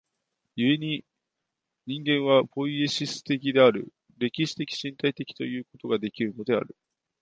[0.55, 1.05] 故に
[1.85, 6.75] 人間はポイエシス的である、歴史的身体的ということができるのである。